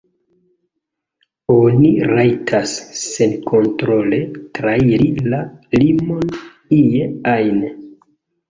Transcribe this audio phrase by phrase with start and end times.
[1.55, 4.21] Oni rajtas senkontrole
[4.59, 5.43] trairi la
[5.83, 6.27] limon
[6.83, 7.63] ie ajn.